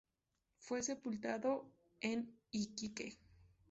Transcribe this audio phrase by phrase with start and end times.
[0.57, 1.69] Fue sepultado
[1.99, 3.19] en Iquique..